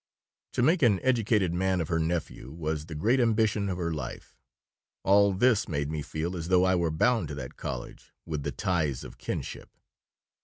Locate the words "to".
0.53-0.63, 7.27-7.35